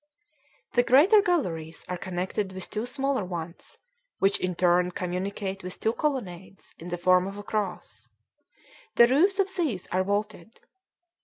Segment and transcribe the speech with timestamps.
[0.73, 3.77] The greater galleries are connected with two smaller ones,
[4.17, 8.09] which in turn communicate with two colonnades in the form of a cross;
[8.95, 10.59] the roofs of these are vaulted.